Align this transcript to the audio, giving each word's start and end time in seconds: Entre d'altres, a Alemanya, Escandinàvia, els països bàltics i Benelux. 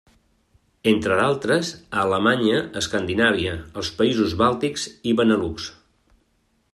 Entre 0.91 1.17
d'altres, 1.19 1.69
a 1.97 2.05
Alemanya, 2.05 2.63
Escandinàvia, 2.81 3.53
els 3.81 3.93
països 4.01 4.37
bàltics 4.43 4.87
i 5.13 5.17
Benelux. 5.21 5.69